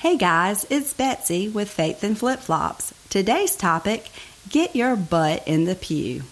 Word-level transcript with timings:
Hey 0.00 0.16
guys, 0.16 0.64
it's 0.70 0.94
Betsy 0.94 1.46
with 1.46 1.68
Faith 1.68 2.02
and 2.02 2.16
Flip 2.16 2.40
Flops. 2.40 2.94
Today's 3.10 3.54
topic 3.54 4.08
Get 4.48 4.74
your 4.74 4.96
butt 4.96 5.46
in 5.46 5.66
the 5.66 5.74
pew. 5.74 6.22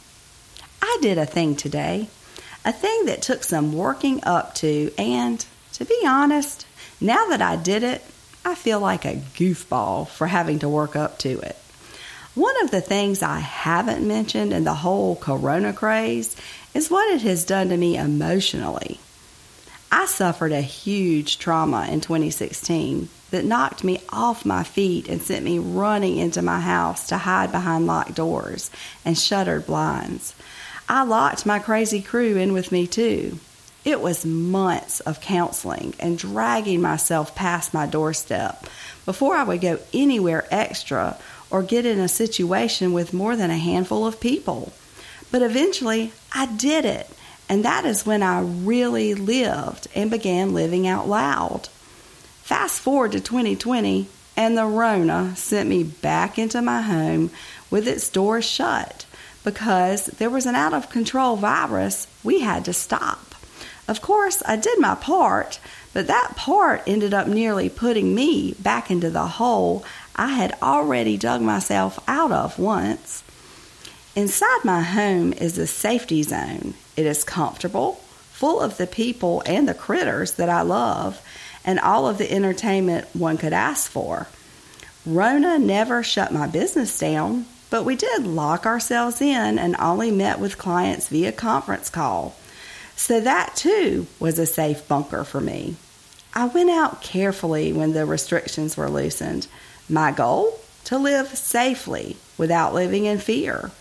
I 0.81 0.97
did 1.03 1.19
a 1.19 1.27
thing 1.27 1.55
today, 1.55 2.09
a 2.65 2.73
thing 2.73 3.05
that 3.05 3.21
took 3.21 3.45
some 3.45 3.75
working 3.75 4.25
up 4.25 4.55
to, 4.55 4.91
and 4.97 5.45
to 5.75 5.85
be 5.85 6.03
honest, 6.07 6.67
now 6.99 7.27
that 7.27 7.43
I 7.43 7.57
did 7.57 7.83
it, 7.83 8.03
I 8.43 8.55
feel 8.55 8.81
like 8.81 9.05
a 9.05 9.21
goofball 9.35 10.09
for 10.09 10.29
having 10.29 10.61
to 10.61 10.69
work 10.71 10.97
up 10.97 11.19
to 11.19 11.39
it. 11.41 11.57
One 12.35 12.59
of 12.65 12.71
the 12.71 12.81
things 12.81 13.23
I 13.23 13.41
haven't 13.41 14.09
mentioned 14.09 14.55
in 14.55 14.65
the 14.65 14.73
whole 14.73 15.15
corona 15.15 15.75
craze 15.75 16.35
is 16.73 16.91
what 16.91 17.15
it 17.15 17.21
has 17.21 17.45
done 17.45 17.69
to 17.69 17.77
me 17.77 17.99
emotionally. 17.99 18.99
I 19.93 20.07
suffered 20.07 20.53
a 20.53 20.63
huge 20.63 21.39
trauma 21.39 21.87
in 21.91 22.01
2016 22.01 23.11
that 23.31 23.45
knocked 23.45 23.85
me 23.85 24.01
off 24.09 24.45
my 24.45 24.65
feet 24.65 25.09
and 25.09 25.21
sent 25.21 25.45
me 25.45 25.59
running 25.59 26.17
into 26.17 26.43
my 26.43 26.61
house 26.61 27.09
to 27.09 27.19
hide 27.19 27.53
behind 27.53 27.87
locked 27.87 28.15
doors 28.15 28.71
and 29.05 29.19
shuttered 29.19 29.67
blinds. 29.67 30.35
I 30.89 31.05
locked 31.05 31.45
my 31.45 31.59
crazy 31.59 32.01
crew 32.01 32.37
in 32.37 32.53
with 32.53 32.73
me 32.73 32.87
too. 32.87 33.39
It 33.85 34.01
was 34.01 34.27
months 34.27 35.01
of 35.01 35.21
counseling 35.21 35.95
and 36.01 36.19
dragging 36.19 36.81
myself 36.81 37.35
past 37.35 37.73
my 37.73 37.87
doorstep 37.87 38.67
before 39.05 39.35
I 39.37 39.45
would 39.45 39.61
go 39.61 39.79
anywhere 39.93 40.47
extra 40.51 41.17
or 41.51 41.63
get 41.63 41.87
in 41.87 41.99
a 41.99 42.09
situation 42.09 42.93
with 42.93 43.15
more 43.15 43.37
than 43.37 43.51
a 43.51 43.57
handful 43.57 44.07
of 44.07 44.21
people. 44.21 44.73
But 45.31 45.43
eventually, 45.43 46.13
I 46.33 46.47
did 46.47 46.85
it, 46.85 47.09
and 47.49 47.65
that 47.65 47.85
is 47.85 48.05
when 48.05 48.23
I 48.23 48.41
really 48.41 49.15
lived 49.15 49.89
and 49.95 50.11
began 50.11 50.55
living 50.55 50.87
out 50.87 51.09
loud. 51.09 51.69
Fast 52.49 52.81
forward 52.81 53.13
to 53.13 53.21
2020, 53.21 54.09
and 54.35 54.57
the 54.57 54.65
Rona 54.65 55.37
sent 55.37 55.69
me 55.69 55.85
back 55.85 56.39
into 56.39 56.63
my 56.63 56.81
home 56.81 57.31
with 57.71 57.87
its 57.87 58.09
doors 58.09 58.47
shut 58.47 59.05
because 59.45 60.07
there 60.07 60.31
was 60.31 60.47
an 60.47 60.55
out 60.55 60.73
of 60.73 60.89
control 60.89 61.37
virus 61.37 62.07
we 62.25 62.41
had 62.41 62.65
to 62.65 62.73
stop. 62.73 63.35
Of 63.87 64.01
course, 64.01 64.43
I 64.47 64.57
did 64.57 64.79
my 64.79 64.95
part, 64.95 65.61
but 65.93 66.07
that 66.07 66.37
part 66.37 66.83
ended 66.87 67.13
up 67.13 67.27
nearly 67.27 67.69
putting 67.69 68.15
me 68.15 68.55
back 68.55 68.91
into 68.91 69.11
the 69.11 69.27
hole 69.27 69.85
I 70.17 70.29
had 70.29 70.57
already 70.63 71.19
dug 71.19 71.43
myself 71.43 71.99
out 72.09 72.33
of 72.33 72.59
once. 72.59 73.23
Inside 74.17 74.65
my 74.65 74.81
home 74.81 75.35
is 75.35 75.59
a 75.59 75.67
safety 75.67 76.23
zone. 76.23 76.73
It 76.97 77.05
is 77.05 77.25
comfortable, 77.25 78.01
full 78.33 78.63
of 78.63 78.79
the 78.79 78.87
people 78.87 79.43
and 79.45 79.69
the 79.69 79.75
critters 79.75 80.33
that 80.37 80.49
I 80.49 80.63
love, 80.63 81.21
and 81.69 81.79
all 81.79 82.09
of 82.09 82.17
the 82.17 82.33
entertainment 82.33 83.07
one 83.13 83.37
could 83.37 83.53
ask 83.53 83.91
for. 83.91 84.27
Rona 85.05 85.59
never 85.59 86.03
shut 86.03 86.33
my 86.33 86.47
business 86.47 86.99
down, 86.99 87.45
but 87.69 87.85
we 87.85 87.95
did 87.95 88.27
lock 88.27 88.65
ourselves 88.65 89.21
in 89.21 89.59
and 89.59 89.77
only 89.79 90.11
met 90.11 90.41
with 90.41 90.57
clients 90.57 91.09
via 91.09 91.31
conference 91.31 91.91
call. 91.91 92.35
So 92.97 93.21
that 93.21 93.55
too 93.55 94.07
was 94.19 94.39
a 94.39 94.47
safe 94.47 94.89
bunker 94.89 95.25
for 95.25 95.43
me. 95.43 95.77
I 96.33 96.47
went 96.47 96.71
out 96.71 97.03
carefully 97.03 97.75
when 97.75 97.93
the 97.93 98.07
restrictions 98.07 98.79
were 98.79 98.89
loosened. 98.89 99.47
My 99.91 100.11
goal? 100.11 100.59
To 100.85 100.97
live 100.97 101.37
safely 101.37 102.17
without 102.39 102.73
living 102.73 103.05
in 103.05 103.19
fear. 103.19 103.73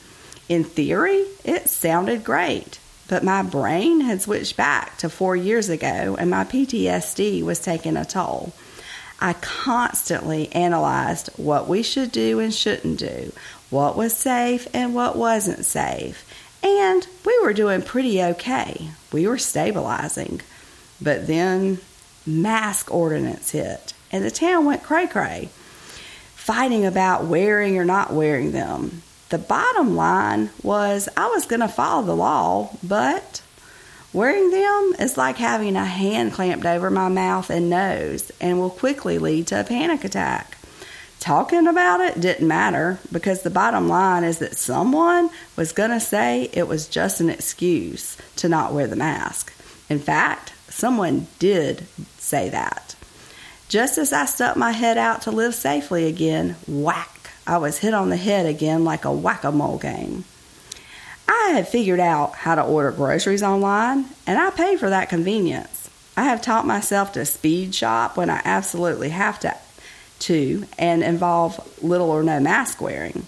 In 0.49 0.65
theory, 0.65 1.23
it 1.45 1.69
sounded 1.69 2.25
great. 2.25 2.79
But 3.07 3.23
my 3.23 3.41
brain 3.41 4.01
had 4.01 4.21
switched 4.21 4.57
back 4.57 4.97
to 4.97 5.09
four 5.09 5.35
years 5.35 5.69
ago, 5.69 6.17
and 6.19 6.29
my 6.29 6.43
PTSD 6.43 7.41
was 7.43 7.59
taking 7.59 7.95
a 7.95 8.05
toll. 8.05 8.53
I 9.19 9.33
constantly 9.33 10.51
analyzed 10.51 11.29
what 11.37 11.67
we 11.67 11.81
should 11.81 12.11
do 12.11 12.39
and 12.39 12.53
shouldn't 12.53 12.99
do, 12.99 13.31
what 13.69 13.95
was 13.95 14.15
safe 14.15 14.67
and 14.73 14.93
what 14.93 15.15
wasn't 15.15 15.65
safe. 15.65 16.23
And 16.61 17.07
we 17.25 17.37
were 17.41 17.53
doing 17.53 17.81
pretty 17.81 18.21
okay. 18.21 18.89
We 19.11 19.27
were 19.27 19.37
stabilizing. 19.37 20.41
But 21.01 21.27
then 21.27 21.79
mask 22.25 22.93
ordinance 22.93 23.51
hit, 23.51 23.93
and 24.11 24.23
the 24.23 24.31
town 24.31 24.65
went 24.65 24.83
cray 24.83 25.07
cray, 25.07 25.49
fighting 26.35 26.85
about 26.85 27.25
wearing 27.25 27.77
or 27.77 27.85
not 27.85 28.13
wearing 28.13 28.51
them. 28.51 29.01
The 29.29 29.37
bottom 29.37 29.95
line 29.95 30.51
was 30.63 31.09
I 31.17 31.27
was 31.27 31.45
going 31.45 31.59
to 31.59 31.67
follow 31.67 32.05
the 32.05 32.15
law, 32.15 32.69
but 32.81 33.41
wearing 34.13 34.51
them 34.51 34.93
is 34.99 35.17
like 35.17 35.35
having 35.35 35.75
a 35.75 35.83
hand 35.83 36.31
clamped 36.31 36.65
over 36.65 36.89
my 36.89 37.09
mouth 37.09 37.49
and 37.49 37.69
nose 37.69 38.31
and 38.39 38.57
will 38.57 38.69
quickly 38.69 39.19
lead 39.19 39.47
to 39.47 39.59
a 39.59 39.65
panic 39.65 40.05
attack. 40.05 40.57
Talking 41.19 41.67
about 41.67 41.99
it 41.99 42.21
didn't 42.21 42.47
matter 42.47 42.99
because 43.11 43.41
the 43.41 43.49
bottom 43.49 43.89
line 43.89 44.23
is 44.23 44.37
that 44.39 44.55
someone 44.55 45.29
was 45.57 45.73
going 45.73 45.89
to 45.89 45.99
say 45.99 46.49
it 46.53 46.69
was 46.69 46.87
just 46.87 47.19
an 47.19 47.29
excuse 47.29 48.15
to 48.37 48.47
not 48.47 48.71
wear 48.71 48.87
the 48.87 48.95
mask. 48.95 49.53
In 49.89 49.99
fact, 49.99 50.53
someone 50.69 51.27
did 51.37 51.85
say 52.17 52.47
that. 52.49 52.95
Just 53.67 53.97
as 53.97 54.13
I 54.13 54.23
stuck 54.23 54.55
my 54.55 54.71
head 54.71 54.97
out 54.97 55.23
to 55.23 55.31
live 55.31 55.53
safely 55.53 56.05
again, 56.05 56.55
whack 56.65 57.16
I 57.47 57.57
was 57.57 57.77
hit 57.77 57.93
on 57.93 58.09
the 58.09 58.17
head 58.17 58.45
again 58.45 58.83
like 58.83 59.05
a 59.05 59.11
whack 59.11 59.45
a 59.45 59.53
mole 59.53 59.77
game. 59.77 60.25
I 61.29 61.51
had 61.53 61.69
figured 61.69 62.01
out 62.01 62.35
how 62.35 62.55
to 62.55 62.61
order 62.61 62.91
groceries 62.91 63.41
online, 63.41 64.05
and 64.27 64.37
I 64.37 64.49
pay 64.49 64.75
for 64.75 64.89
that 64.89 65.07
convenience. 65.07 65.89
I 66.17 66.23
have 66.23 66.41
taught 66.41 66.67
myself 66.67 67.13
to 67.13 67.25
speed 67.25 67.73
shop 67.73 68.17
when 68.17 68.29
I 68.29 68.41
absolutely 68.43 69.09
have 69.09 69.39
to, 69.39 69.55
to 70.19 70.65
and 70.77 71.01
involve 71.01 71.81
little 71.81 72.11
or 72.11 72.21
no 72.21 72.41
mask 72.41 72.81
wearing. 72.81 73.25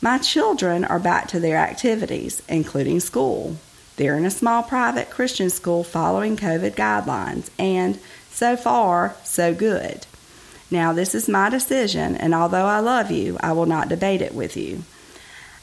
My 0.00 0.18
children 0.18 0.84
are 0.84 0.98
back 0.98 1.28
to 1.28 1.38
their 1.38 1.56
activities, 1.56 2.42
including 2.48 2.98
school. 2.98 3.58
They're 3.94 4.18
in 4.18 4.24
a 4.24 4.30
small 4.30 4.64
private 4.64 5.08
Christian 5.08 5.50
school 5.50 5.84
following 5.84 6.36
COVID 6.36 6.74
guidelines, 6.74 7.50
and 7.60 8.00
so 8.28 8.56
far, 8.56 9.14
so 9.22 9.54
good. 9.54 10.06
Now, 10.72 10.94
this 10.94 11.14
is 11.14 11.28
my 11.28 11.50
decision, 11.50 12.16
and 12.16 12.34
although 12.34 12.64
I 12.64 12.80
love 12.80 13.10
you, 13.10 13.36
I 13.40 13.52
will 13.52 13.66
not 13.66 13.90
debate 13.90 14.22
it 14.22 14.34
with 14.34 14.56
you. 14.56 14.84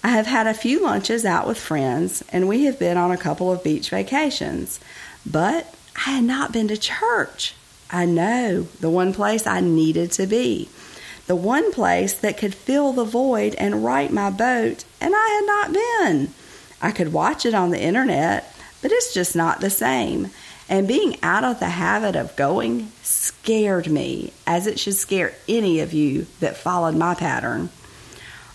I 0.03 0.09
have 0.09 0.28
had 0.28 0.46
a 0.46 0.53
few 0.53 0.84
lunches 0.84 1.25
out 1.25 1.47
with 1.47 1.58
friends, 1.58 2.24
and 2.31 2.47
we 2.47 2.66
have 2.66 2.78
been 2.78 2.96
on 2.96 3.09
a 3.09 3.18
couple 3.18 3.52
of 3.52 3.64
beach 3.64 3.90
vacations, 3.90 4.80
but 5.25 5.74
I 6.06 6.12
had 6.12 6.25
not 6.25 6.53
been 6.53 6.68
to 6.68 6.78
church. 6.78 7.56
I 7.90 8.06
know 8.06 8.68
the 8.81 8.90
one 8.92 9.12
place 9.12 9.47
I 9.47 9.62
needed 9.62 10.12
to 10.12 10.28
be, 10.28 10.70
the 11.26 11.36
one 11.36 11.74
place 11.74 12.14
that 12.14 12.38
could 12.38 12.53
fill 12.53 12.94
the 12.94 13.03
void 13.03 13.56
and 13.56 13.84
right 13.84 14.14
my 14.14 14.30
boat, 14.30 14.86
and 15.02 15.16
I 15.16 15.28
had 15.28 15.46
not 15.47 15.74
been. 15.74 16.34
I 16.84 16.91
could 16.91 17.14
watch 17.14 17.47
it 17.47 17.56
on 17.56 17.72
the 17.72 17.81
internet, 17.81 18.56
but 18.84 18.91
it's 18.91 19.12
just 19.12 19.36
not 19.36 19.59
the 19.59 19.72
same. 19.72 20.30
And 20.69 20.88
being 20.88 21.18
out 21.24 21.44
of 21.44 21.59
the 21.59 21.69
habit 21.69 22.16
of 22.16 22.35
going 22.35 22.91
scared 23.02 23.90
me, 23.90 24.31
as 24.46 24.68
it 24.68 24.80
should 24.80 24.94
scare 24.94 25.34
any 25.47 25.80
of 25.80 25.94
you 25.94 26.28
that 26.40 26.57
followed 26.57 26.96
my 26.96 27.16
pattern. 27.16 27.69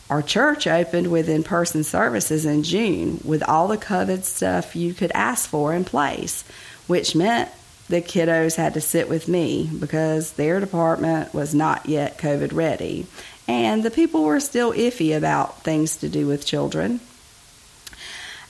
Our 0.08 0.22
church 0.22 0.68
opened 0.68 1.10
with 1.10 1.28
in 1.28 1.42
person 1.42 1.82
services 1.82 2.46
in 2.46 2.62
June 2.62 3.20
with 3.24 3.42
all 3.42 3.66
the 3.66 3.76
COVID 3.76 4.22
stuff 4.22 4.76
you 4.76 4.94
could 4.94 5.10
ask 5.12 5.48
for 5.48 5.74
in 5.74 5.84
place, 5.84 6.44
which 6.86 7.16
meant 7.16 7.50
the 7.88 8.00
kiddos 8.00 8.56
had 8.56 8.74
to 8.74 8.80
sit 8.80 9.08
with 9.08 9.28
me 9.28 9.68
because 9.78 10.32
their 10.32 10.60
department 10.60 11.34
was 11.34 11.54
not 11.54 11.86
yet 11.86 12.18
COVID 12.18 12.52
ready, 12.52 13.06
and 13.48 13.82
the 13.82 13.90
people 13.90 14.22
were 14.22 14.40
still 14.40 14.72
iffy 14.72 15.16
about 15.16 15.62
things 15.62 15.96
to 15.96 16.08
do 16.08 16.26
with 16.26 16.46
children. 16.46 17.00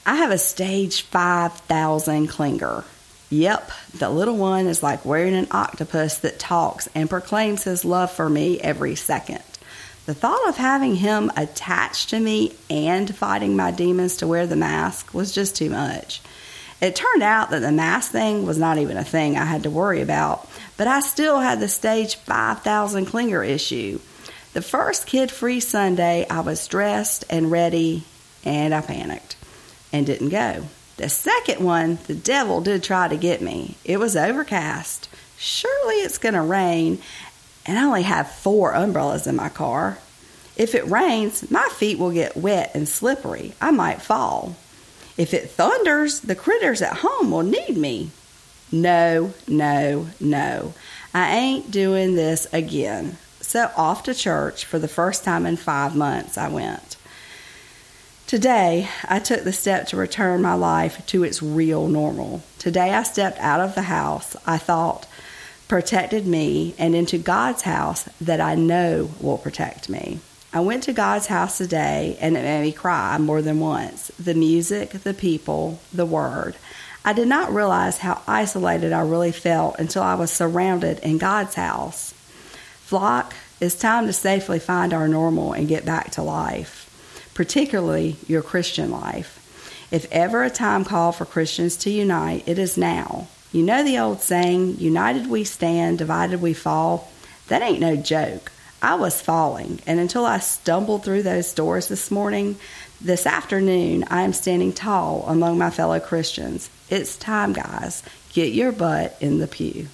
I 0.05 0.17
have 0.17 0.31
a 0.31 0.39
stage 0.39 1.03
5000 1.03 2.29
clinger. 2.29 2.85
Yep, 3.35 3.73
the 3.99 4.11
little 4.11 4.37
one 4.37 4.69
is 4.69 4.81
like 4.81 5.05
wearing 5.05 5.35
an 5.35 5.49
octopus 5.51 6.19
that 6.19 6.39
talks 6.39 6.89
and 6.95 7.11
proclaims 7.11 7.65
his 7.65 7.85
love 7.85 8.13
for 8.13 8.31
me 8.31 8.61
every 8.61 8.95
second. 8.95 9.43
The 10.07 10.15
thought 10.15 10.49
of 10.49 10.57
having 10.57 10.95
him 10.95 11.33
attached 11.37 12.11
to 12.11 12.21
me 12.21 12.55
and 12.71 13.13
fighting 13.13 13.57
my 13.57 13.73
demons 13.73 14.19
to 14.19 14.29
wear 14.29 14.47
the 14.47 14.55
mask 14.55 15.13
was 15.13 15.33
just 15.33 15.57
too 15.57 15.69
much. 15.69 16.23
It 16.81 16.95
turned 16.95 17.25
out 17.25 17.51
that 17.51 17.59
the 17.59 17.73
mask 17.73 18.13
thing 18.13 18.47
was 18.47 18.57
not 18.57 18.79
even 18.79 18.97
a 18.97 19.03
thing 19.03 19.37
I 19.37 19.47
had 19.47 19.65
to 19.65 19.71
worry 19.71 20.01
about, 20.01 20.49
but 20.77 20.87
I 20.87 21.01
still 21.01 21.41
had 21.41 21.59
the 21.59 21.67
stage 21.67 22.15
5000 22.15 23.05
clinger 23.07 23.45
issue. 23.45 23.99
The 24.53 24.63
first 24.63 25.09
kid 25.09 25.33
free 25.33 25.59
Sunday, 25.59 26.25
I 26.31 26.39
was 26.39 26.69
dressed 26.69 27.25
and 27.29 27.51
ready, 27.51 28.05
and 28.45 28.73
I 28.73 28.81
panicked 28.81 29.35
and 29.93 30.07
didn't 30.07 30.29
go. 30.29 30.67
The 30.97 31.09
second 31.09 31.65
one, 31.65 31.99
the 32.07 32.15
devil 32.15 32.61
did 32.61 32.83
try 32.83 33.09
to 33.09 33.17
get 33.17 33.43
me. 33.43 33.77
It 33.85 33.99
was 33.99 34.17
overcast. 34.17 35.09
Surely 35.37 35.97
it's 35.97 36.19
going 36.19 36.35
to 36.35 36.41
rain, 36.41 37.01
and 37.67 37.79
I 37.79 37.85
only 37.85 38.03
have 38.03 38.31
four 38.31 38.73
umbrellas 38.73 39.27
in 39.27 39.37
my 39.37 39.49
car. 39.49 39.99
If 40.57 40.75
it 40.75 40.87
rains, 40.87 41.51
my 41.51 41.69
feet 41.73 41.99
will 41.99 42.13
get 42.13 42.37
wet 42.37 42.71
and 42.75 42.89
slippery. 42.89 43.55
I 43.61 43.73
might 43.73 44.03
fall. 44.03 44.57
If 45.17 45.35
it 45.35 45.51
thunders, 45.51 46.21
the 46.21 46.37
critters 46.37 46.81
at 46.81 46.99
home 46.99 47.31
will 47.31 47.43
need 47.43 47.77
me. 47.77 48.11
No, 48.71 49.35
no, 49.47 50.09
no. 50.21 50.75
I 51.13 51.37
ain't 51.37 51.71
doing 51.71 52.15
this 52.15 52.47
again. 52.53 53.19
So 53.41 53.71
off 53.77 54.05
to 54.05 54.15
church 54.15 54.65
for 54.65 54.79
the 54.79 54.89
first 54.89 55.23
time 55.25 55.47
in 55.47 55.57
five 55.57 55.95
months 55.95 56.39
I 56.39 56.49
went. 56.49 56.97
Today, 58.35 58.89
I 59.05 59.21
took 59.21 59.45
the 59.45 59.53
step 59.53 59.87
to 59.87 59.97
return 59.97 60.43
my 60.43 60.55
life 60.55 61.07
to 61.07 61.23
its 61.23 61.41
real 61.41 61.87
normal. 61.87 62.43
Today, 62.59 62.91
I 62.93 63.05
stepped 63.05 63.39
out 63.39 63.61
of 63.61 63.77
the 63.77 63.83
house 63.83 64.35
I 64.45 64.59
thought 64.59 65.07
protected 65.69 66.27
me 66.27 66.75
and 66.77 66.97
into 66.97 67.17
God's 67.17 67.63
house 67.63 68.09
that 68.21 68.41
I 68.41 68.57
know 68.57 69.09
will 69.21 69.39
protect 69.39 69.89
me. 69.89 70.19
I 70.53 70.59
went 70.59 70.83
to 70.83 70.93
God's 70.93 71.29
house 71.29 71.59
today 71.59 72.19
and 72.21 72.37
it 72.37 72.43
made 72.43 72.63
me 72.63 72.73
cry 72.73 73.19
more 73.19 73.41
than 73.41 73.61
once. 73.61 74.09
The 74.19 74.35
music, 74.35 74.91
the 74.91 75.15
people, 75.15 75.79
the 75.93 76.05
word. 76.05 76.57
I 77.05 77.13
did 77.13 77.29
not 77.29 77.55
realize 77.55 77.99
how 77.99 78.21
isolated 78.27 78.93
I 78.93 79.03
really 79.03 79.31
felt 79.31 79.79
until 79.79 80.03
I 80.03 80.17
was 80.17 80.33
surrounded 80.33 80.99
in 81.05 81.19
God's 81.19 81.55
house. 81.55 82.13
Flock, 82.81 83.33
it's 83.61 83.77
time 83.77 84.07
to 84.07 84.13
safely 84.13 84.59
find 84.59 84.93
our 84.93 85.07
normal 85.07 85.53
and 85.53 85.69
get 85.69 85.87
back 85.87 86.11
to 86.13 86.23
life, 86.23 86.84
particularly 87.35 88.17
your 88.27 88.43
Christian 88.43 88.91
life. 88.91 89.41
If 89.91 90.11
ever 90.11 90.43
a 90.43 90.51
time 90.51 90.85
called 90.85 91.17
for 91.17 91.25
Christians 91.25 91.77
to 91.79 91.91
unite, 91.91 92.49
it 92.49 92.59
is 92.59 92.79
now. 92.79 93.29
You 93.53 93.63
know 93.63 93.85
the 93.85 93.99
old 93.99 94.21
saying, 94.21 94.79
united 94.79 95.29
we 95.29 95.45
stand, 95.45 95.99
divided 95.99 96.41
we 96.41 96.55
fall? 96.55 97.11
That 97.49 97.63
ain't 97.63 97.81
no 97.81 97.95
joke. 97.97 98.51
I 98.83 98.97
was 98.97 99.23
falling, 99.23 99.81
and 99.87 99.99
until 99.99 100.27
I 100.27 100.41
stumbled 100.41 101.05
through 101.05 101.23
those 101.23 101.55
doors 101.55 101.89
this 101.89 102.11
morning, 102.11 102.57
this 103.01 103.27
afternoon, 103.27 104.05
I 104.11 104.23
am 104.23 104.33
standing 104.33 104.73
tall 104.73 105.25
among 105.27 105.57
my 105.57 105.71
fellow 105.71 106.01
Christians. 106.01 106.69
It's 106.91 107.17
time, 107.17 107.53
guys. 107.53 108.03
Get 108.33 108.53
your 108.53 108.73
butt 108.73 109.17
in 109.21 109.39
the 109.39 109.47
pew. 109.47 109.89